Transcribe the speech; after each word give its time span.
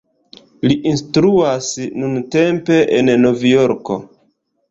Li 0.69 0.77
instruas 0.91 1.67
nuntempe 2.03 2.79
en 3.01 3.13
Novjorko. 3.27 3.99